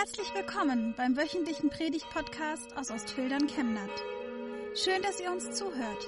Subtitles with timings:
[0.00, 3.90] Herzlich willkommen beim wöchentlichen Predigt-Podcast aus Ostfildern Chemnat.
[4.74, 6.06] Schön, dass ihr uns zuhört.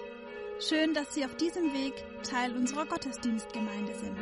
[0.67, 1.93] Schön, dass Sie auf diesem Weg
[2.23, 4.17] Teil unserer Gottesdienstgemeinde sind.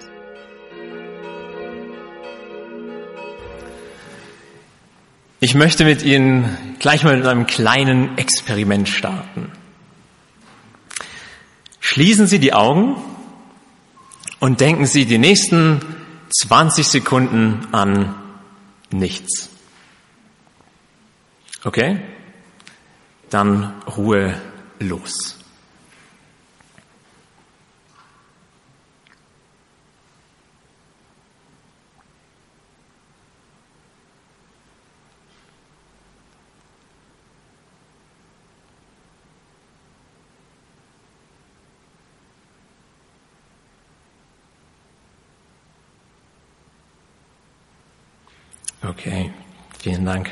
[5.38, 9.52] Ich möchte mit Ihnen gleich mal mit einem kleinen Experiment starten.
[11.78, 12.96] Schließen Sie die Augen
[14.40, 15.80] und denken Sie die nächsten
[16.40, 18.16] 20 Sekunden an
[18.90, 19.59] nichts.
[21.64, 22.00] Okay?
[23.28, 24.34] Dann Ruhe
[24.78, 25.36] los.
[48.82, 49.30] Okay,
[49.78, 50.30] vielen Dank.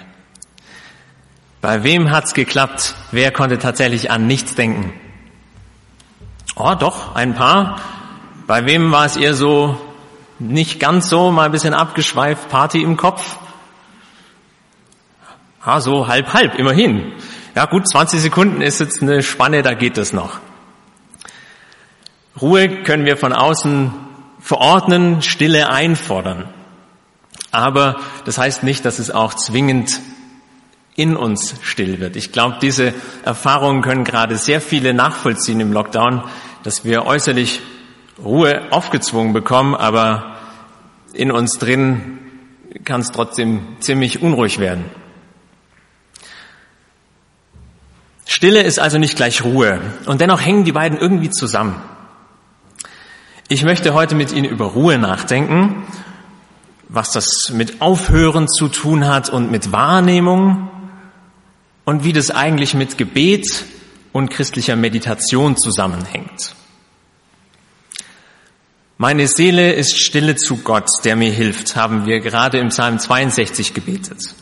[1.60, 2.94] Bei wem hat's geklappt?
[3.10, 4.92] Wer konnte tatsächlich an nichts denken?
[6.54, 7.80] Oh, doch, ein paar.
[8.46, 9.78] Bei wem war es eher so
[10.38, 13.36] nicht ganz so, mal ein bisschen abgeschweift, Party im Kopf?
[15.62, 17.12] Ah, so halb halb, immerhin.
[17.54, 20.38] Ja gut, 20 Sekunden ist jetzt eine Spanne, da geht es noch.
[22.40, 23.92] Ruhe können wir von außen
[24.38, 26.48] verordnen, Stille einfordern.
[27.50, 30.00] Aber das heißt nicht, dass es auch zwingend
[30.98, 32.16] in uns still wird.
[32.16, 32.92] Ich glaube, diese
[33.24, 36.24] Erfahrungen können gerade sehr viele nachvollziehen im Lockdown,
[36.64, 37.60] dass wir äußerlich
[38.22, 40.36] Ruhe aufgezwungen bekommen, aber
[41.12, 42.18] in uns drin
[42.84, 44.86] kann es trotzdem ziemlich unruhig werden.
[48.26, 51.80] Stille ist also nicht gleich Ruhe und dennoch hängen die beiden irgendwie zusammen.
[53.46, 55.86] Ich möchte heute mit Ihnen über Ruhe nachdenken
[56.88, 60.68] was das mit Aufhören zu tun hat und mit Wahrnehmung
[61.88, 63.64] und wie das eigentlich mit Gebet
[64.12, 66.54] und christlicher Meditation zusammenhängt.
[68.98, 73.72] Meine Seele ist stille zu Gott, der mir hilft, haben wir gerade im Psalm 62
[73.72, 74.34] gebetet.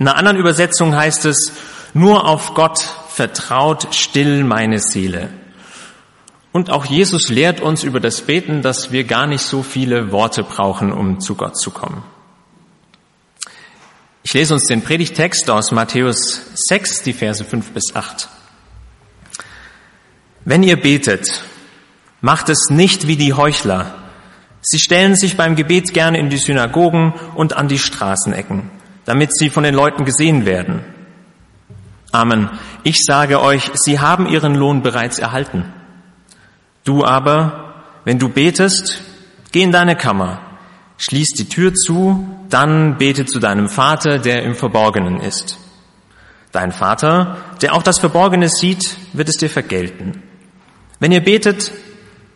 [0.00, 1.52] In einer anderen Übersetzung heißt es,
[1.92, 5.28] nur auf Gott vertraut still meine Seele.
[6.50, 10.42] Und auch Jesus lehrt uns über das Beten, dass wir gar nicht so viele Worte
[10.42, 12.02] brauchen, um zu Gott zu kommen.
[14.26, 18.30] Ich lese uns den Predigtext aus Matthäus 6, die Verse 5 bis 8.
[20.46, 21.44] Wenn ihr betet,
[22.22, 23.94] macht es nicht wie die Heuchler.
[24.62, 28.70] Sie stellen sich beim Gebet gerne in die Synagogen und an die Straßenecken,
[29.04, 30.82] damit sie von den Leuten gesehen werden.
[32.10, 32.48] Amen.
[32.82, 35.70] Ich sage euch, sie haben ihren Lohn bereits erhalten.
[36.82, 39.02] Du aber, wenn du betest,
[39.52, 40.40] geh in deine Kammer,
[40.98, 45.58] schließ die Tür zu, dann bete zu deinem Vater, der im Verborgenen ist.
[46.52, 50.22] Dein Vater, der auch das Verborgene sieht, wird es dir vergelten.
[51.00, 51.72] Wenn ihr betet,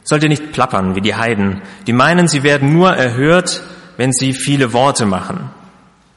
[0.03, 3.63] sollt ihr nicht plappern wie die Heiden, die meinen, sie werden nur erhört,
[3.97, 5.51] wenn sie viele Worte machen.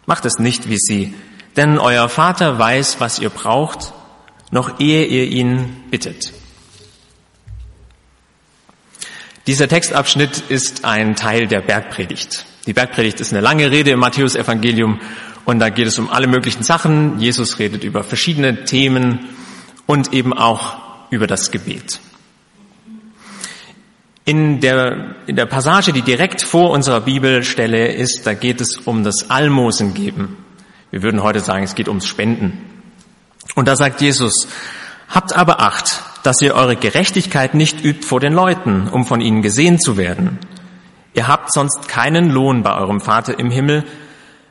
[0.05, 1.13] Macht es nicht wie sie,
[1.57, 3.93] denn euer Vater weiß, was ihr braucht,
[4.49, 6.33] noch ehe ihr ihn bittet.
[9.47, 12.45] Dieser Textabschnitt ist ein Teil der Bergpredigt.
[12.67, 14.99] Die Bergpredigt ist eine lange Rede im Matthäusevangelium
[15.45, 17.19] und da geht es um alle möglichen Sachen.
[17.19, 19.29] Jesus redet über verschiedene Themen
[19.87, 20.77] und eben auch
[21.09, 21.99] über das Gebet.
[24.25, 29.03] In der, in der Passage, die direkt vor unserer Bibelstelle ist, da geht es um
[29.03, 30.37] das Almosen geben.
[30.91, 32.61] Wir würden heute sagen, es geht ums Spenden.
[33.55, 34.47] Und da sagt Jesus,
[35.09, 39.41] habt aber Acht, dass ihr eure Gerechtigkeit nicht übt vor den Leuten, um von ihnen
[39.41, 40.39] gesehen zu werden.
[41.13, 43.83] Ihr habt sonst keinen Lohn bei eurem Vater im Himmel.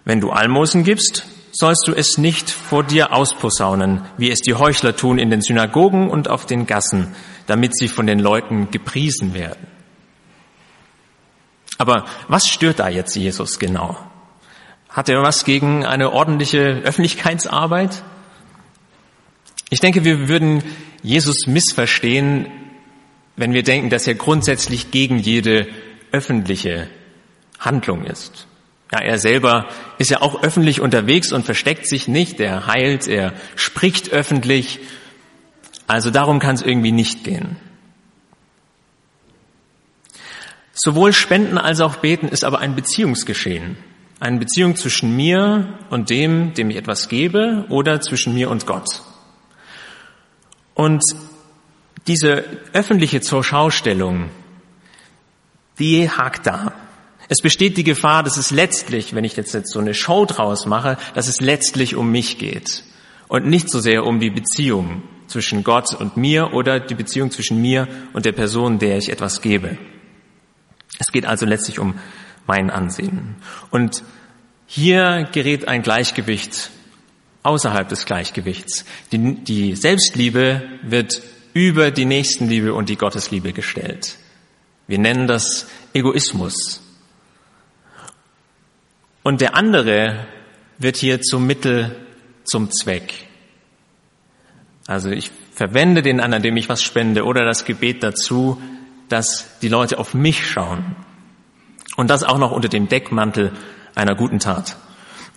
[0.04, 4.94] Wenn du Almosen gibst, sollst du es nicht vor dir ausposaunen, wie es die Heuchler
[4.94, 7.14] tun in den Synagogen und auf den Gassen,
[7.46, 9.66] damit sie von den Leuten gepriesen werden.
[11.78, 13.96] Aber was stört da jetzt Jesus genau?
[14.90, 18.02] Hat er was gegen eine ordentliche Öffentlichkeitsarbeit?
[19.70, 20.64] Ich denke, wir würden
[21.02, 22.46] Jesus missverstehen,
[23.36, 25.68] wenn wir denken, dass er grundsätzlich gegen jede
[26.10, 26.88] öffentliche
[27.58, 28.48] Handlung ist.
[28.92, 29.68] Ja, er selber
[29.98, 32.40] ist ja auch öffentlich unterwegs und versteckt sich nicht.
[32.40, 34.80] Er heilt, er spricht öffentlich.
[35.86, 37.56] Also darum kann es irgendwie nicht gehen.
[40.72, 43.76] Sowohl Spenden als auch Beten ist aber ein Beziehungsgeschehen.
[44.18, 49.02] Eine Beziehung zwischen mir und dem, dem ich etwas gebe, oder zwischen mir und Gott.
[50.80, 51.04] Und
[52.06, 52.42] diese
[52.72, 54.30] öffentliche Zurschaustellung,
[55.78, 56.72] die hakt da.
[57.28, 60.64] Es besteht die Gefahr, dass es letztlich, wenn ich jetzt, jetzt so eine Show draus
[60.64, 62.82] mache, dass es letztlich um mich geht
[63.28, 67.60] und nicht so sehr um die Beziehung zwischen Gott und mir oder die Beziehung zwischen
[67.60, 69.76] mir und der Person, der ich etwas gebe.
[70.98, 71.98] Es geht also letztlich um
[72.46, 73.36] mein Ansehen.
[73.70, 74.02] Und
[74.64, 76.70] hier gerät ein Gleichgewicht
[77.42, 78.84] außerhalb des Gleichgewichts.
[79.12, 81.22] Die, die Selbstliebe wird
[81.52, 84.16] über die Nächstenliebe und die Gottesliebe gestellt.
[84.86, 86.82] Wir nennen das Egoismus.
[89.22, 90.26] Und der andere
[90.78, 91.94] wird hier zum Mittel
[92.44, 93.14] zum Zweck.
[94.86, 98.60] Also ich verwende den anderen, dem ich was spende, oder das Gebet dazu,
[99.08, 100.96] dass die Leute auf mich schauen.
[101.96, 103.52] Und das auch noch unter dem Deckmantel
[103.94, 104.76] einer guten Tat.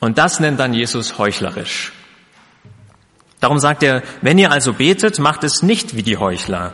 [0.03, 1.93] Und das nennt dann Jesus heuchlerisch.
[3.39, 6.73] Darum sagt er, wenn ihr also betet, macht es nicht wie die Heuchler.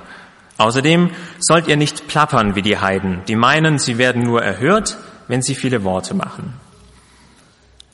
[0.57, 4.97] Außerdem sollt ihr nicht plappern wie die Heiden, die meinen, sie werden nur erhört,
[5.27, 6.55] wenn sie viele Worte machen.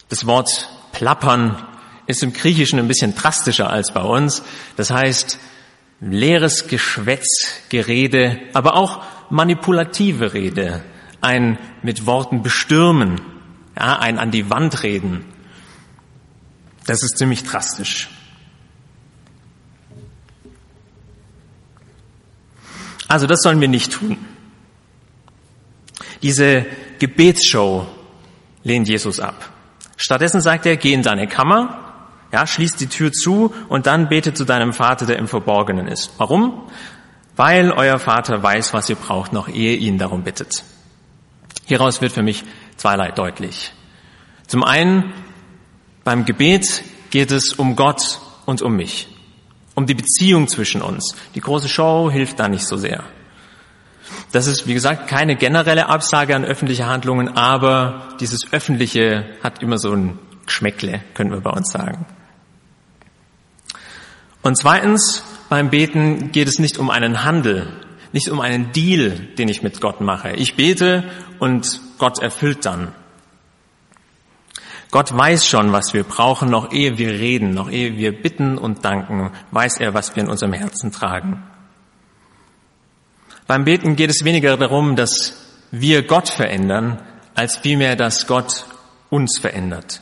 [0.08, 1.62] Das Wort plappern
[2.08, 4.42] ist im Griechischen ein bisschen drastischer als bei uns.
[4.78, 5.38] Das heißt,
[6.00, 10.82] leeres Geschwätz, Gerede, aber auch manipulative Rede,
[11.20, 13.35] ein mit Worten bestürmen,
[13.78, 15.26] ja, ein an die Wand reden.
[16.86, 18.10] Das ist ziemlich drastisch.
[23.08, 24.18] Also das sollen wir nicht tun.
[26.22, 26.66] Diese
[27.00, 27.88] Gebetsshow
[28.64, 29.52] lehnt Jesus ab.
[29.98, 31.86] Stattdessen sagt er, geh in deine Kammer,
[32.32, 36.12] ja, schließ die Tür zu und dann bete zu deinem Vater, der im Verborgenen ist.
[36.18, 36.64] Warum?
[37.36, 40.64] Weil euer Vater weiß, was ihr braucht, noch ehe ihn darum bittet.
[41.66, 42.44] Hieraus wird für mich
[42.78, 43.74] zweierlei deutlich.
[44.48, 45.14] Zum einen,
[46.04, 49.08] beim Gebet geht es um Gott und um mich,
[49.74, 51.16] um die Beziehung zwischen uns.
[51.34, 53.04] Die große Show hilft da nicht so sehr.
[54.32, 59.78] Das ist, wie gesagt, keine generelle Absage an öffentliche Handlungen, aber dieses Öffentliche hat immer
[59.78, 62.06] so ein Geschmäckle, können wir bei uns sagen.
[64.42, 67.68] Und zweitens, beim Beten geht es nicht um einen Handel,
[68.12, 70.34] nicht um einen Deal, den ich mit Gott mache.
[70.34, 71.04] Ich bete
[71.40, 72.94] und Gott erfüllt dann.
[74.92, 78.86] Gott weiß schon, was wir brauchen, noch ehe wir reden, noch ehe wir bitten und
[78.86, 81.44] danken, weiß er, was wir in unserem Herzen tragen.
[83.48, 85.34] Beim Beten geht es weniger darum, dass
[85.72, 87.02] wir Gott verändern,
[87.34, 88.66] als vielmehr, dass Gott
[89.10, 90.02] uns verändert.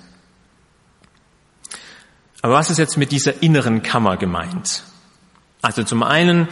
[2.41, 4.83] Aber was ist jetzt mit dieser inneren Kammer gemeint?
[5.61, 6.49] Also zum einen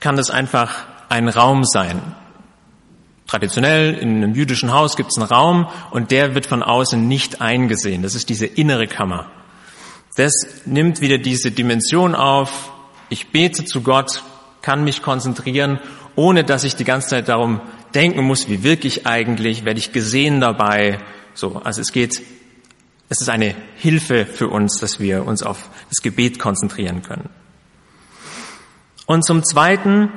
[0.00, 2.14] kann das einfach ein Raum sein.
[3.28, 7.40] Traditionell in einem jüdischen Haus gibt es einen Raum und der wird von außen nicht
[7.40, 8.02] eingesehen.
[8.02, 9.30] Das ist diese innere Kammer.
[10.16, 10.32] Das
[10.66, 12.72] nimmt wieder diese Dimension auf.
[13.08, 14.24] Ich bete zu Gott,
[14.62, 15.78] kann mich konzentrieren
[16.18, 17.60] ohne dass ich die ganze Zeit darum
[17.94, 20.98] denken muss, wie wirke ich eigentlich, werde ich gesehen dabei.
[21.32, 22.20] So, also es geht,
[23.08, 27.28] es ist eine Hilfe für uns, dass wir uns auf das Gebet konzentrieren können.
[29.06, 30.10] Und zum Zweiten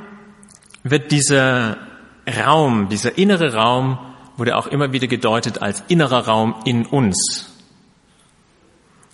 [0.81, 1.78] wird dieser
[2.27, 4.00] Raum, dieser innere Raum,
[4.38, 7.50] wurde auch immer wieder gedeutet als innerer Raum in uns.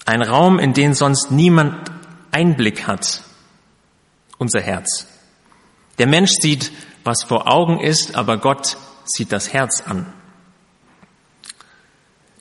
[0.06, 1.92] Ein Raum, in den sonst niemand
[2.31, 3.24] Einblick hat.
[4.38, 5.07] Unser Herz.
[5.98, 6.71] Der Mensch sieht,
[7.04, 10.13] was vor Augen ist, aber Gott sieht das Herz an.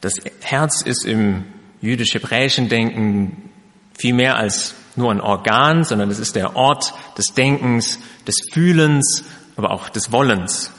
[0.00, 1.44] Das Herz ist im
[1.80, 3.50] jüdisch-hebräischen Denken
[3.96, 9.24] viel mehr als nur ein Organ, sondern es ist der Ort des Denkens, des Fühlens,
[9.56, 10.70] aber auch des Wollens.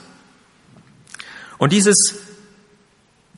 [1.58, 2.18] Und dieses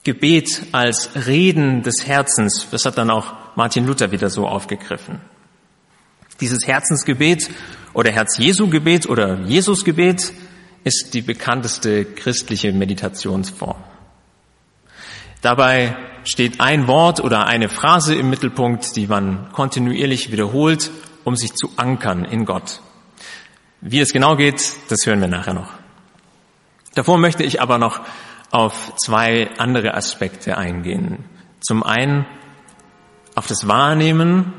[0.05, 5.21] Gebet als Reden des Herzens, das hat dann auch Martin Luther wieder so aufgegriffen.
[6.41, 7.51] Dieses Herzensgebet
[7.93, 10.33] oder Herz-Jesu-Gebet oder Jesus-Gebet
[10.85, 13.77] ist die bekannteste christliche Meditationsform.
[15.43, 20.91] Dabei steht ein Wort oder eine Phrase im Mittelpunkt, die man kontinuierlich wiederholt,
[21.25, 22.81] um sich zu ankern in Gott.
[23.81, 25.73] Wie es genau geht, das hören wir nachher noch.
[26.95, 28.01] Davor möchte ich aber noch
[28.51, 31.25] auf zwei andere Aspekte eingehen.
[31.61, 32.27] Zum einen
[33.35, 34.53] auf das Wahrnehmen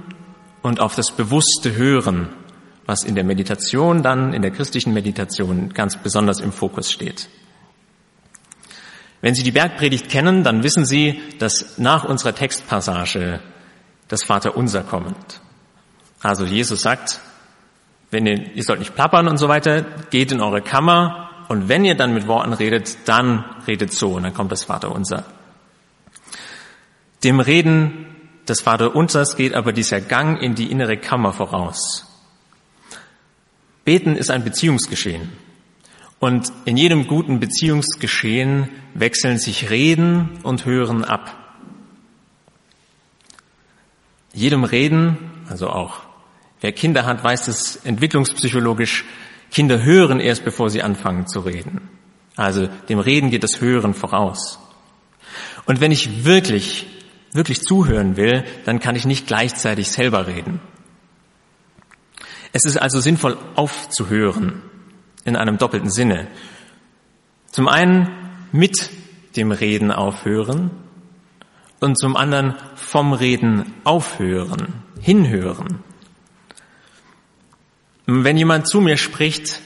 [0.62, 2.30] und auf das bewusste Hören,
[2.86, 7.30] was in der Meditation dann, in der christlichen Meditation ganz besonders im Fokus steht.
[9.22, 13.40] Wenn Sie die Bergpredigt kennen, dann wissen Sie, dass nach unserer Textpassage
[14.08, 15.42] das Vaterunser kommt.
[16.22, 17.20] Also Jesus sagt,
[18.12, 21.84] wenn ihr, ihr sollt nicht plappern und so weiter, geht in eure Kammer und wenn
[21.86, 25.25] ihr dann mit Worten redet, dann redet so und dann kommt das Vaterunser.
[27.24, 28.06] Dem Reden
[28.48, 32.06] des Vaterunsers geht aber dieser Gang in die innere Kammer voraus.
[33.86, 35.30] Beten ist ein Beziehungsgeschehen.
[36.20, 41.36] Und in jedem guten Beziehungsgeschehen wechseln sich Reden und Hören ab.
[44.34, 45.18] Jedem Reden,
[45.50, 46.11] also auch
[46.62, 49.06] wer Kinder hat, weiß es entwicklungspsychologisch,
[49.51, 51.89] Kinder hören erst, bevor sie anfangen zu reden.
[52.38, 54.60] Also dem Reden geht das Hören voraus.
[55.65, 56.88] Und wenn ich wirklich,
[57.34, 60.62] wirklich zuhören will, dann kann ich nicht gleichzeitig selber reden.
[62.53, 64.62] Es ist also sinnvoll aufzuhören
[65.24, 66.27] in einem doppelten Sinne.
[67.51, 68.10] Zum einen
[68.51, 68.89] mit
[69.36, 70.72] dem Reden aufhören
[71.80, 75.84] und zum anderen vom Reden aufhören, hinhören.
[78.13, 79.62] Wenn jemand zu mir spricht,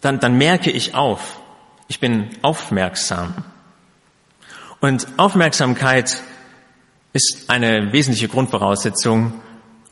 [0.00, 1.40] dann, dann merke ich auf.
[1.88, 3.34] Ich bin aufmerksam.
[4.80, 6.22] Und Aufmerksamkeit
[7.12, 9.40] ist eine wesentliche Grundvoraussetzung,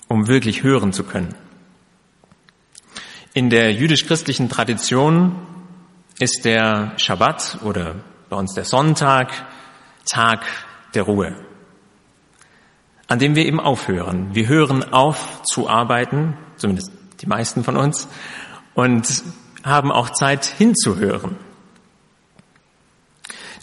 [0.06, 1.34] um wirklich hören zu können.
[3.34, 5.34] In der jüdisch-christlichen Tradition
[6.20, 7.96] ist der Schabbat oder
[8.30, 9.32] bei uns der Sonntag
[10.08, 10.44] Tag
[10.94, 11.36] der Ruhe,
[13.08, 14.34] an dem wir eben aufhören.
[14.34, 18.08] Wir hören auf zu arbeiten, zumindest die meisten von uns,
[18.74, 19.24] und
[19.64, 21.36] haben auch Zeit hinzuhören.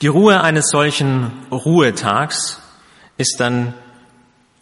[0.01, 2.59] Die Ruhe eines solchen Ruhetags
[3.17, 3.73] ist dann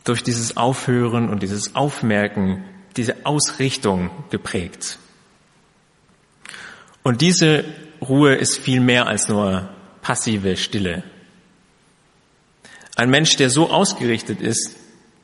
[0.04, 2.64] durch dieses Aufhören und dieses Aufmerken,
[2.98, 5.00] diese Ausrichtung geprägt.
[7.02, 7.66] Und diese
[8.02, 9.70] Ruhe ist viel mehr als nur
[10.02, 11.04] passive Stille.
[12.96, 14.76] Ein Mensch, der so ausgerichtet ist,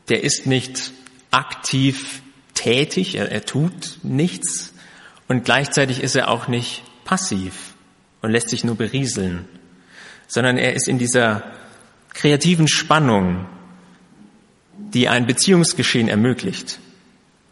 [0.10, 0.92] der ist nicht
[1.30, 2.22] aktiv
[2.60, 4.74] tätig, er, er tut nichts
[5.28, 7.74] und gleichzeitig ist er auch nicht passiv
[8.22, 9.48] und lässt sich nur berieseln,
[10.28, 11.44] sondern er ist in dieser
[12.13, 13.46] kreativen Spannung,
[14.78, 16.80] die ein Beziehungsgeschehen ermöglicht,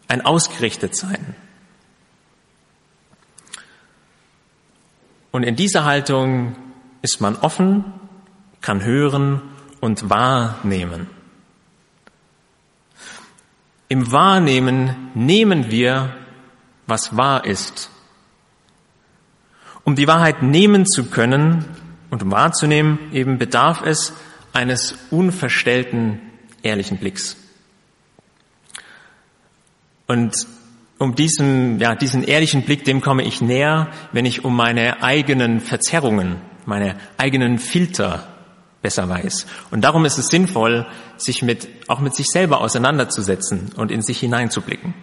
[0.08, 1.34] ein Ausgerichtetsein.
[5.30, 6.56] Und in dieser Haltung
[7.00, 7.84] ist man offen,
[8.60, 9.40] kann hören
[9.80, 11.17] und wahrnehmen.
[13.88, 16.14] Im Wahrnehmen nehmen wir,
[16.86, 17.90] was wahr ist.
[19.84, 21.64] Um die Wahrheit nehmen zu können
[22.10, 24.12] und um wahrzunehmen, eben bedarf es
[24.52, 26.20] eines unverstellten,
[26.62, 27.36] ehrlichen Blicks.
[30.06, 30.46] Und
[30.98, 35.60] um diesen, ja, diesen ehrlichen Blick, dem komme ich näher, wenn ich um meine eigenen
[35.60, 38.37] Verzerrungen, meine eigenen Filter
[38.88, 39.46] besser weiß.
[39.70, 40.86] Und darum ist es sinnvoll,
[41.18, 44.94] sich mit, auch mit sich selber auseinanderzusetzen und in sich hineinzublicken.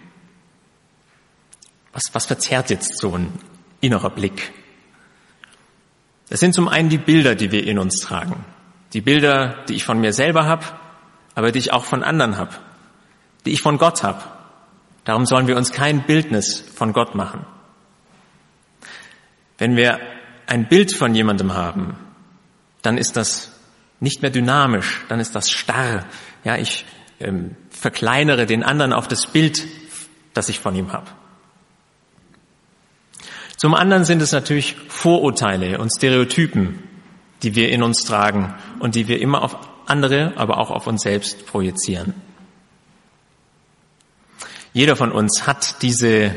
[1.93, 3.31] Was, was verzerrt jetzt so ein
[3.81, 4.51] innerer Blick?
[6.29, 8.43] Das sind zum einen die Bilder, die wir in uns tragen.
[8.93, 10.65] Die Bilder, die ich von mir selber habe,
[11.35, 12.55] aber die ich auch von anderen habe,
[13.45, 14.23] die ich von Gott habe.
[15.03, 17.45] Darum sollen wir uns kein Bildnis von Gott machen.
[19.59, 19.99] Wenn wir
[20.47, 21.97] ein Bild von jemandem haben,
[22.81, 23.54] dann ist das
[24.05, 26.05] nicht mehr dynamisch, dann ist das starr.
[26.43, 26.85] Ja, ich
[27.19, 29.65] ähm, verkleinere den anderen auf das Bild,
[30.35, 31.07] das ich von ihm habe.
[33.57, 36.83] Zum anderen sind es natürlich Vorurteile und Stereotypen,
[37.41, 39.57] die wir in uns tragen und die wir immer auf
[39.87, 42.13] andere, aber auch auf uns selbst projizieren.
[44.71, 46.35] Jeder von uns hat diese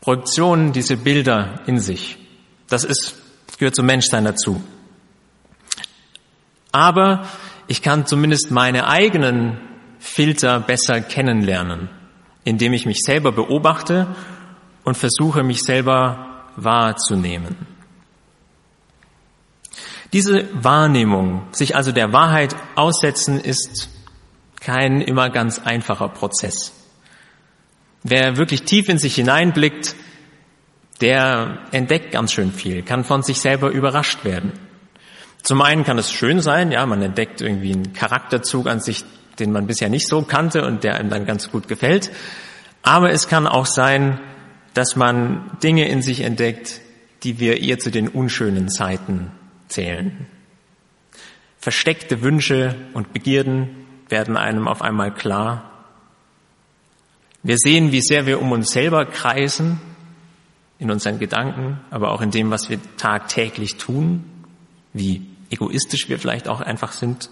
[0.00, 2.16] Projektionen, diese Bilder in sich.
[2.68, 3.16] Das ist,
[3.58, 4.62] gehört zum Menschsein dazu.
[6.74, 7.28] Aber
[7.68, 9.58] ich kann zumindest meine eigenen
[10.00, 11.88] Filter besser kennenlernen,
[12.42, 14.08] indem ich mich selber beobachte
[14.82, 17.54] und versuche, mich selber wahrzunehmen.
[20.12, 23.88] Diese Wahrnehmung, sich also der Wahrheit aussetzen, ist
[24.60, 26.72] kein immer ganz einfacher Prozess.
[28.02, 29.94] Wer wirklich tief in sich hineinblickt,
[31.00, 34.63] der entdeckt ganz schön viel, kann von sich selber überrascht werden.
[35.44, 39.04] Zum einen kann es schön sein, ja, man entdeckt irgendwie einen Charakterzug an sich,
[39.38, 42.10] den man bisher nicht so kannte und der einem dann ganz gut gefällt.
[42.82, 44.18] Aber es kann auch sein,
[44.72, 46.80] dass man Dinge in sich entdeckt,
[47.24, 49.32] die wir eher zu den unschönen Zeiten
[49.68, 50.26] zählen.
[51.58, 53.68] Versteckte Wünsche und Begierden
[54.08, 55.70] werden einem auf einmal klar.
[57.42, 59.78] Wir sehen, wie sehr wir um uns selber kreisen,
[60.78, 64.24] in unseren Gedanken, aber auch in dem, was wir tagtäglich tun,
[64.94, 67.30] wie egoistisch wir vielleicht auch einfach sind.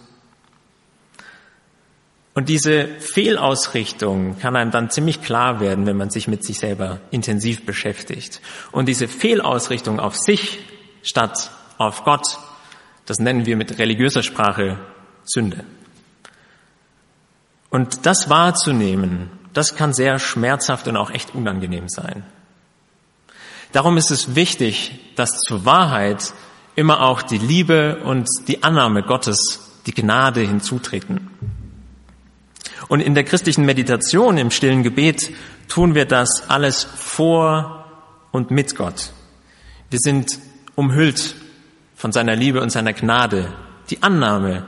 [2.34, 7.00] Und diese Fehlausrichtung kann einem dann ziemlich klar werden, wenn man sich mit sich selber
[7.10, 8.40] intensiv beschäftigt.
[8.70, 10.60] Und diese Fehlausrichtung auf sich
[11.02, 12.38] statt auf Gott,
[13.04, 14.78] das nennen wir mit religiöser Sprache
[15.24, 15.64] Sünde.
[17.68, 22.24] Und das wahrzunehmen, das kann sehr schmerzhaft und auch echt unangenehm sein.
[23.72, 26.32] Darum ist es wichtig, dass zur Wahrheit
[26.74, 31.30] immer auch die Liebe und die Annahme Gottes, die Gnade hinzutreten.
[32.88, 35.32] Und in der christlichen Meditation, im stillen Gebet,
[35.68, 37.86] tun wir das alles vor
[38.32, 39.12] und mit Gott.
[39.90, 40.38] Wir sind
[40.74, 41.34] umhüllt
[41.94, 43.52] von seiner Liebe und seiner Gnade.
[43.90, 44.66] Die Annahme,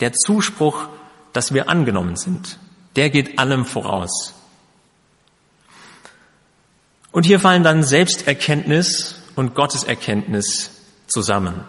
[0.00, 0.88] der Zuspruch,
[1.32, 2.58] dass wir angenommen sind,
[2.96, 4.34] der geht allem voraus.
[7.10, 10.81] Und hier fallen dann Selbsterkenntnis und Gotteserkenntnis
[11.12, 11.64] zusammen,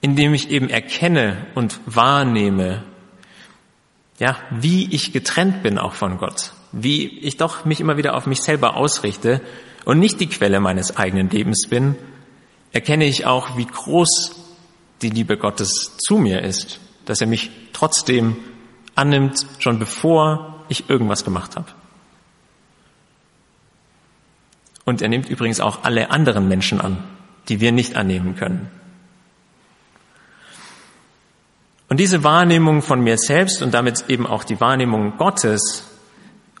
[0.00, 2.82] indem ich eben erkenne und wahrnehme,
[4.18, 8.26] ja, wie ich getrennt bin auch von Gott, wie ich doch mich immer wieder auf
[8.26, 9.40] mich selber ausrichte
[9.84, 11.96] und nicht die Quelle meines eigenen Lebens bin,
[12.72, 14.36] erkenne ich auch, wie groß
[15.02, 18.36] die Liebe Gottes zu mir ist, dass er mich trotzdem
[18.94, 21.68] annimmt, schon bevor ich irgendwas gemacht habe.
[24.84, 27.02] Und er nimmt übrigens auch alle anderen Menschen an,
[27.48, 28.68] die wir nicht annehmen können.
[31.88, 35.84] Und diese Wahrnehmung von mir selbst und damit eben auch die Wahrnehmung Gottes,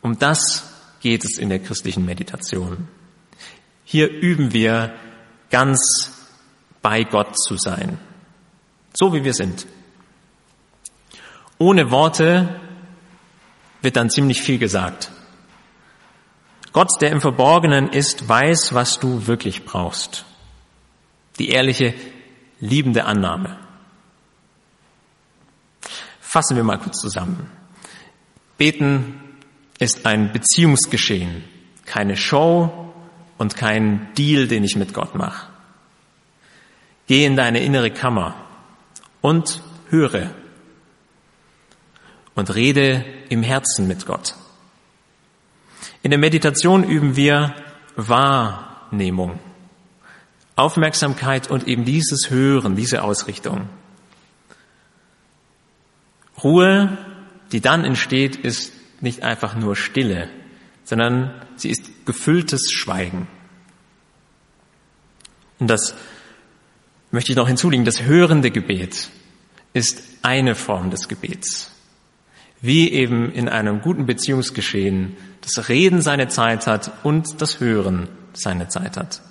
[0.00, 0.68] um das
[1.00, 2.88] geht es in der christlichen Meditation.
[3.84, 4.92] Hier üben wir
[5.50, 6.12] ganz
[6.82, 7.98] bei Gott zu sein,
[8.92, 9.66] so wie wir sind.
[11.58, 12.60] Ohne Worte
[13.82, 15.10] wird dann ziemlich viel gesagt.
[16.72, 20.24] Gott, der im Verborgenen ist, weiß, was du wirklich brauchst.
[21.40, 21.94] Die ehrliche,
[22.60, 23.56] liebende Annahme.
[26.20, 27.50] Fassen wir mal kurz zusammen.
[28.58, 29.18] Beten
[29.78, 31.42] ist ein Beziehungsgeschehen,
[31.86, 32.92] keine Show
[33.38, 35.48] und kein Deal, den ich mit Gott mache.
[37.06, 38.34] Geh in deine innere Kammer
[39.22, 40.30] und höre
[42.34, 44.34] und rede im Herzen mit Gott.
[46.02, 47.54] In der Meditation üben wir
[47.96, 49.38] Wahrnehmung,
[50.60, 53.68] Aufmerksamkeit und eben dieses Hören, diese Ausrichtung.
[56.42, 56.96] Ruhe,
[57.52, 60.28] die dann entsteht, ist nicht einfach nur Stille,
[60.84, 63.26] sondern sie ist gefülltes Schweigen.
[65.58, 65.94] Und das
[67.10, 69.10] möchte ich noch hinzulegen, das hörende Gebet
[69.72, 71.70] ist eine Form des Gebets.
[72.60, 78.68] Wie eben in einem guten Beziehungsgeschehen das Reden seine Zeit hat und das Hören seine
[78.68, 79.22] Zeit hat.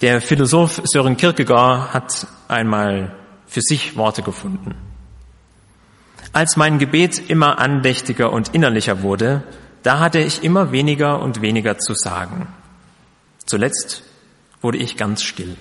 [0.00, 3.14] Der Philosoph Sören Kierkegaard hat einmal
[3.46, 4.74] für sich Worte gefunden.
[6.32, 9.42] Als mein Gebet immer andächtiger und innerlicher wurde,
[9.82, 12.46] da hatte ich immer weniger und weniger zu sagen.
[13.44, 14.02] Zuletzt
[14.62, 15.56] wurde ich ganz still.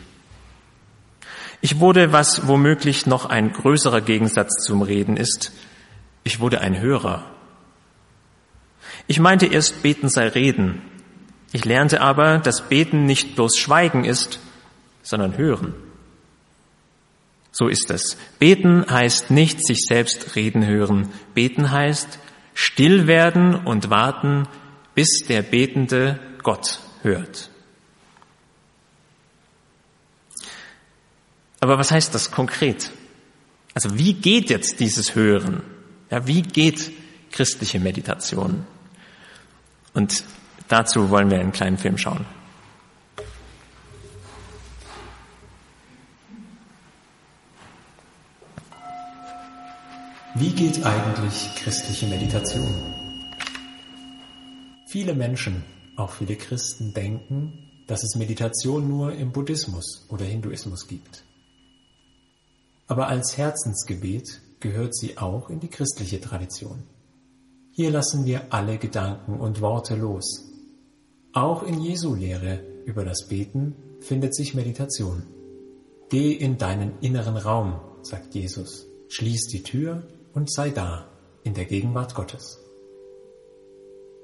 [1.59, 5.51] Ich wurde, was womöglich noch ein größerer Gegensatz zum Reden ist,
[6.23, 7.25] ich wurde ein Hörer.
[9.07, 10.81] Ich meinte erst, beten sei reden.
[11.51, 14.39] Ich lernte aber, dass beten nicht bloß Schweigen ist,
[15.01, 15.73] sondern hören.
[17.51, 18.17] So ist es.
[18.37, 21.09] Beten heißt nicht sich selbst reden hören.
[21.33, 22.19] Beten heißt
[22.53, 24.47] still werden und warten,
[24.93, 27.49] bis der Betende Gott hört.
[31.59, 32.91] Aber was heißt das konkret?
[33.73, 35.63] Also wie geht jetzt dieses Hören?
[36.09, 36.91] Ja, wie geht
[37.31, 38.65] christliche Meditation?
[39.93, 40.23] Und
[40.69, 42.25] dazu wollen wir einen kleinen Film schauen.
[50.35, 52.67] Wie geht eigentlich christliche Meditation?
[54.87, 55.65] Viele Menschen,
[55.97, 61.23] auch viele Christen, denken, dass es Meditation nur im Buddhismus oder Hinduismus gibt.
[62.87, 66.83] Aber als Herzensgebet gehört sie auch in die christliche Tradition.
[67.71, 70.48] Hier lassen wir alle Gedanken und Worte los.
[71.33, 75.23] Auch in Jesu Lehre über das Beten findet sich Meditation.
[76.09, 81.07] Geh in deinen inneren Raum, sagt Jesus, schließ die Tür und sei da
[81.43, 82.59] in der Gegenwart Gottes.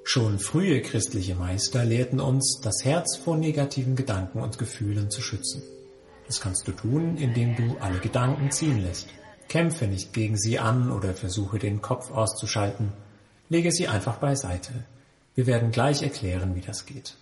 [0.03, 5.61] Schon frühe christliche Meister lehrten uns, das Herz vor negativen Gedanken und Gefühlen zu schützen.
[6.25, 9.09] Das kannst du tun, indem du alle Gedanken ziehen lässt.
[9.47, 12.93] Kämpfe nicht gegen sie an oder versuche den Kopf auszuschalten.
[13.49, 14.85] Lege sie einfach beiseite.
[15.35, 17.17] Wir werden gleich erklären, wie das geht.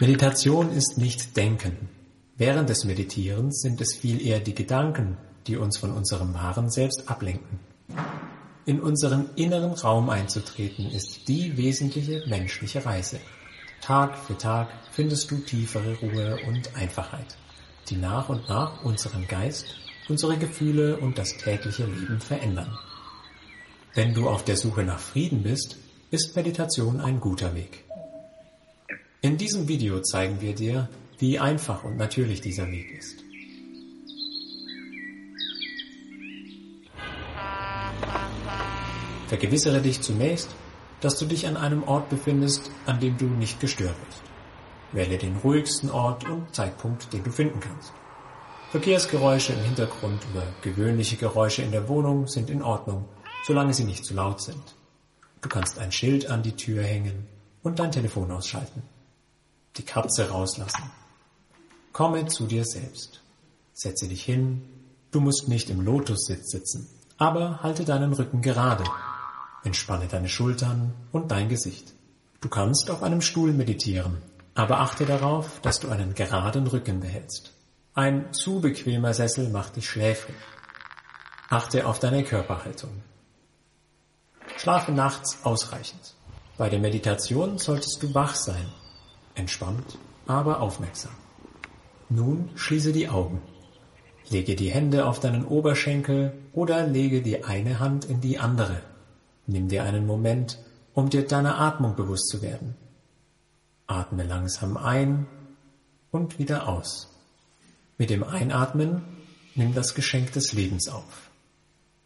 [0.00, 1.90] Meditation ist nicht Denken.
[2.36, 7.10] Während des Meditierens sind es viel eher die Gedanken, die uns von unserem wahren Selbst
[7.10, 7.58] ablenken.
[8.64, 13.18] In unseren inneren Raum einzutreten ist die wesentliche menschliche Reise.
[13.80, 17.36] Tag für Tag findest du tiefere Ruhe und Einfachheit.
[17.88, 19.66] die nach und nach unseren Geist,
[20.08, 22.78] unsere Gefühle und das tägliche Leben verändern.
[23.94, 25.76] Wenn du auf der Suche nach Frieden bist,
[26.10, 27.84] ist Meditation ein guter Weg.
[29.22, 30.88] In diesem Video zeigen wir dir,
[31.18, 33.16] wie einfach und natürlich dieser Weg ist.
[39.26, 40.48] Vergewissere dich zunächst,
[41.00, 44.22] dass du dich an einem Ort befindest, an dem du nicht gestört wirst.
[44.92, 47.92] Wähle den ruhigsten Ort und Zeitpunkt, den du finden kannst.
[48.70, 53.04] Verkehrsgeräusche im Hintergrund oder gewöhnliche Geräusche in der Wohnung sind in Ordnung,
[53.46, 54.62] solange sie nicht zu laut sind.
[55.40, 57.26] Du kannst ein Schild an die Tür hängen
[57.62, 58.82] und dein Telefon ausschalten
[59.76, 60.90] die Katze rauslassen.
[61.92, 63.22] Komme zu dir selbst.
[63.72, 64.62] Setze dich hin.
[65.10, 68.84] Du musst nicht im Lotussitz sitzen, aber halte deinen Rücken gerade.
[69.64, 71.92] Entspanne deine Schultern und dein Gesicht.
[72.40, 74.18] Du kannst auf einem Stuhl meditieren,
[74.54, 77.52] aber achte darauf, dass du einen geraden Rücken behältst.
[77.94, 80.36] Ein zu bequemer Sessel macht dich schläfrig.
[81.48, 83.02] Achte auf deine Körperhaltung.
[84.56, 86.14] Schlafe nachts ausreichend.
[86.56, 88.66] Bei der Meditation solltest du wach sein
[89.40, 91.12] entspannt, aber aufmerksam.
[92.08, 93.40] Nun schließe die Augen.
[94.28, 98.80] Lege die Hände auf deinen Oberschenkel oder lege die eine Hand in die andere.
[99.50, 100.58] Nimm dir einen Moment,
[100.94, 102.76] um dir deiner Atmung bewusst zu werden.
[103.88, 105.26] Atme langsam ein
[106.12, 107.08] und wieder aus.
[107.98, 109.02] Mit dem Einatmen
[109.56, 111.30] nimm das Geschenk des Lebens auf.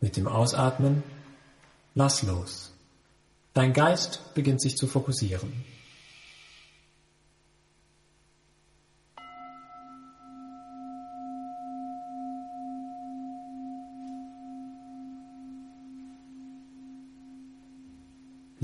[0.01, 1.03] Mit dem Ausatmen
[1.95, 2.73] lass los.
[3.53, 5.53] Dein Geist beginnt sich zu fokussieren.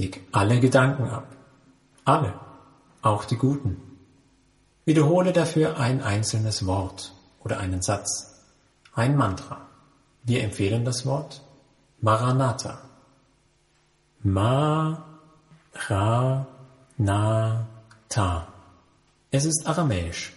[0.01, 1.27] Leg alle Gedanken ab.
[2.07, 2.33] Alle,
[3.03, 3.77] auch die guten.
[4.87, 7.13] Wiederhole dafür ein einzelnes Wort
[7.45, 8.43] oder einen Satz,
[8.95, 9.69] ein Mantra.
[10.23, 11.43] Wir empfehlen das Wort
[12.01, 12.81] Maranatha.
[14.23, 15.05] Ma,
[15.75, 16.47] Ra,
[16.97, 17.67] Na,
[18.09, 18.49] Ta.
[19.31, 20.33] Es ist aramäisch,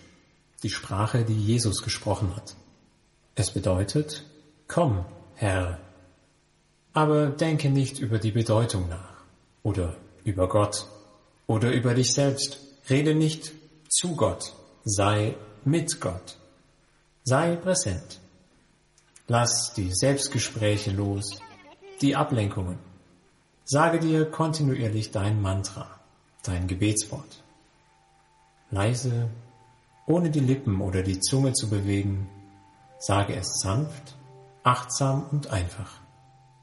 [0.61, 2.57] die Sprache, die Jesus gesprochen hat.
[3.35, 4.25] Es bedeutet,
[4.67, 5.79] komm, Herr.
[6.91, 9.12] Aber denke nicht über die Bedeutung nach
[9.63, 10.87] oder über Gott
[11.47, 12.59] oder über dich selbst.
[12.89, 13.53] Rede nicht
[13.89, 16.37] zu Gott, sei mit Gott.
[17.23, 18.19] Sei präsent.
[19.27, 21.39] Lass die Selbstgespräche los,
[22.01, 22.77] die Ablenkungen.
[23.63, 25.87] Sage dir kontinuierlich dein Mantra,
[26.43, 27.43] dein Gebetswort.
[28.69, 29.29] Leise,
[30.05, 32.27] ohne die Lippen oder die Zunge zu bewegen,
[32.99, 34.15] sage es sanft,
[34.63, 36.01] achtsam und einfach.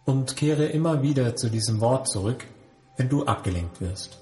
[0.05, 2.47] Und kehre immer wieder zu diesem Wort zurück,
[3.01, 4.19] wenn du abgelenkt wirst.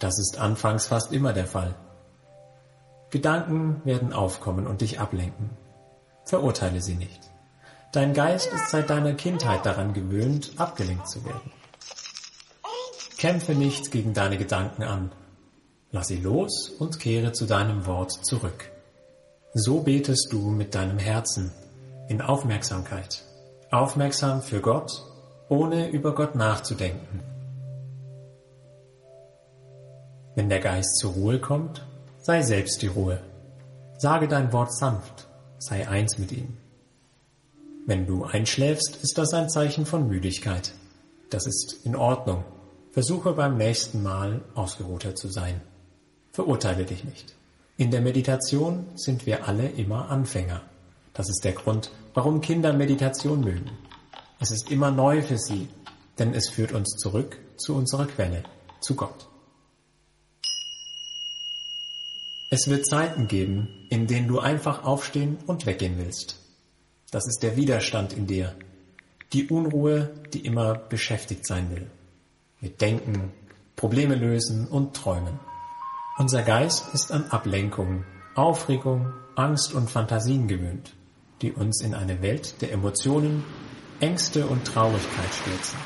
[0.00, 1.76] Das ist anfangs fast immer der Fall.
[3.10, 5.50] Gedanken werden aufkommen und dich ablenken.
[6.24, 7.20] Verurteile sie nicht.
[7.92, 11.52] Dein Geist ist seit deiner Kindheit daran gewöhnt, abgelenkt zu werden.
[13.18, 15.12] Kämpfe nicht gegen deine Gedanken an.
[15.92, 18.68] Lass sie los und kehre zu deinem Wort zurück.
[19.54, 21.52] So betest du mit deinem Herzen
[22.08, 23.22] in Aufmerksamkeit.
[23.70, 25.04] Aufmerksam für Gott,
[25.48, 27.31] ohne über Gott nachzudenken.
[30.34, 31.86] Wenn der Geist zur Ruhe kommt,
[32.22, 33.20] sei selbst die Ruhe.
[33.98, 36.56] Sage dein Wort sanft, sei eins mit ihm.
[37.86, 40.72] Wenn du einschläfst, ist das ein Zeichen von Müdigkeit.
[41.30, 42.44] Das ist in Ordnung.
[42.92, 45.60] Versuche beim nächsten Mal ausgeruhter zu sein.
[46.32, 47.34] Verurteile dich nicht.
[47.76, 50.62] In der Meditation sind wir alle immer Anfänger.
[51.14, 53.70] Das ist der Grund, warum Kinder Meditation mögen.
[54.40, 55.68] Es ist immer neu für sie,
[56.18, 58.44] denn es führt uns zurück zu unserer Quelle,
[58.80, 59.28] zu Gott.
[62.54, 66.38] Es wird Zeiten geben, in denen du einfach aufstehen und weggehen willst.
[67.10, 68.54] Das ist der Widerstand in dir,
[69.32, 71.90] die Unruhe, die immer beschäftigt sein will.
[72.60, 73.32] Mit Denken,
[73.74, 75.40] Probleme lösen und Träumen.
[76.18, 80.92] Unser Geist ist an Ablenkung, Aufregung, Angst und Fantasien gewöhnt,
[81.40, 83.44] die uns in eine Welt der Emotionen,
[84.00, 85.78] Ängste und Traurigkeit stürzen.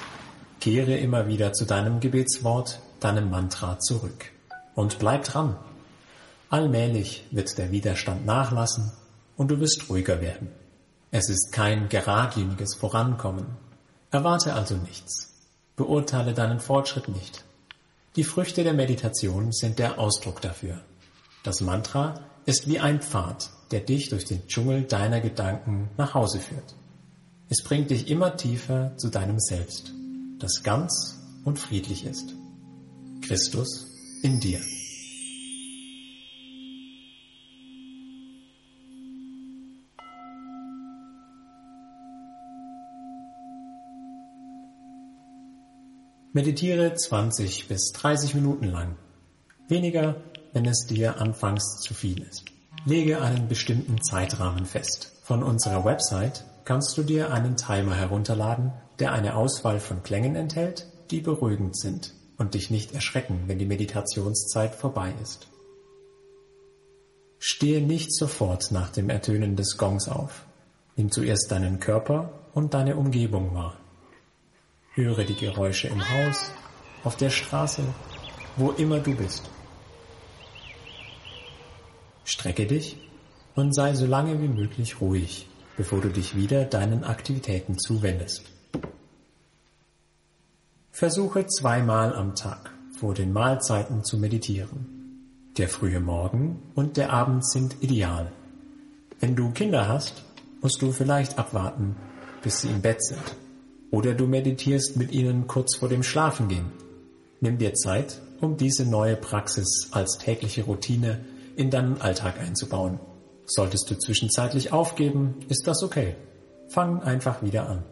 [0.61, 4.33] Kehre immer wieder zu deinem Gebetswort, deinem Mantra zurück.
[4.75, 5.57] Und bleib dran,
[6.49, 8.93] Allmählich wird der Widerstand nachlassen
[9.37, 10.49] und du wirst ruhiger werden.
[11.11, 13.47] Es ist kein geradliniges Vorankommen.
[14.11, 15.35] Erwarte also nichts.
[15.75, 17.45] Beurteile deinen Fortschritt nicht.
[18.17, 20.81] Die Früchte der Meditation sind der Ausdruck dafür.
[21.43, 26.41] Das Mantra ist wie ein Pfad, der dich durch den Dschungel deiner Gedanken nach Hause
[26.41, 26.75] führt.
[27.49, 29.93] Es bringt dich immer tiefer zu deinem Selbst,
[30.39, 32.35] das ganz und friedlich ist.
[33.23, 33.87] Christus
[34.23, 34.61] in dir.
[46.37, 48.97] Meditiere 20 bis 30 Minuten lang.
[49.69, 50.17] Weniger,
[50.53, 52.45] wenn es dir anfangs zu viel ist.
[52.85, 55.13] Lege einen bestimmten Zeitrahmen fest.
[55.23, 60.87] Von unserer Website kannst du dir einen Timer herunterladen, der eine Auswahl von Klängen enthält,
[61.11, 65.49] die beruhigend sind und dich nicht erschrecken, wenn die Meditationszeit vorbei ist.
[67.39, 70.45] Stehe nicht sofort nach dem Ertönen des Gongs auf.
[70.97, 73.79] Nimm zuerst deinen Körper und deine Umgebung wahr.
[74.97, 76.51] Höre die Geräusche im Haus,
[77.05, 77.83] auf der Straße,
[78.57, 79.51] wo immer du bist.
[82.25, 82.97] Strecke dich
[83.55, 88.45] und sei so lange wie möglich ruhig, bevor du dich wieder deinen Aktivitäten zuwendest.
[90.93, 95.51] Versuche zweimal am Tag vor den Mahlzeiten zu meditieren.
[95.59, 98.33] Der frühe Morgen und der Abend sind ideal.
[99.21, 100.25] Wenn du Kinder hast,
[100.63, 101.97] musst du vielleicht abwarten,
[102.41, 103.37] bis sie im Bett sind.
[103.91, 106.73] Oder du meditierst mit ihnen kurz vor dem Schlafengehen.
[107.41, 111.21] Nimm dir Zeit, um diese neue Praxis als tägliche Routine
[111.57, 112.99] in deinen Alltag einzubauen.
[113.47, 116.17] Solltest du zwischenzeitlich aufgeben, ist das okay.
[116.69, 117.85] Fang einfach wieder an.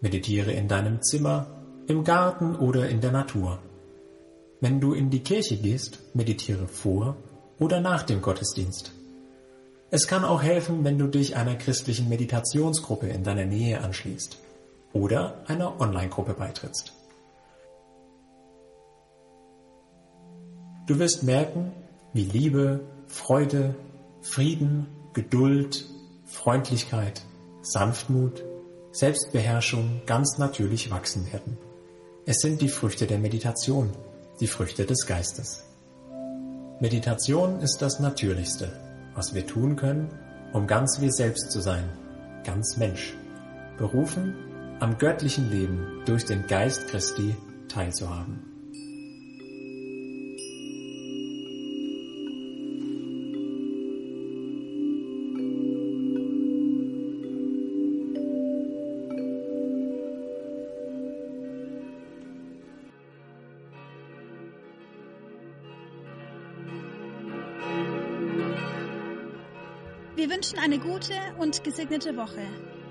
[0.00, 1.46] Meditiere in deinem Zimmer,
[1.86, 3.58] im Garten oder in der Natur.
[4.60, 7.16] Wenn du in die Kirche gehst, meditiere vor
[7.58, 8.92] oder nach dem Gottesdienst.
[9.90, 14.38] Es kann auch helfen, wenn du dich einer christlichen Meditationsgruppe in deiner Nähe anschließt
[14.94, 16.94] oder einer Online-Gruppe beitrittst.
[20.86, 21.72] Du wirst merken,
[22.12, 23.74] wie Liebe, Freude,
[24.22, 25.84] Frieden, Geduld,
[26.24, 27.22] Freundlichkeit,
[27.62, 28.44] Sanftmut,
[28.92, 31.58] Selbstbeherrschung ganz natürlich wachsen werden.
[32.26, 33.90] Es sind die Früchte der Meditation,
[34.40, 35.64] die Früchte des Geistes.
[36.80, 38.70] Meditation ist das Natürlichste,
[39.14, 40.08] was wir tun können,
[40.52, 41.84] um ganz wir selbst zu sein,
[42.44, 43.14] ganz Mensch,
[43.78, 47.34] berufen, am göttlichen Leben durch den Geist Christi
[47.68, 48.54] teilzuhaben.
[70.16, 72.46] Wir wünschen eine gute und gesegnete Woche